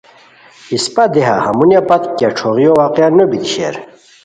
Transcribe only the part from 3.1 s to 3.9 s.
نو تان بیتی شیر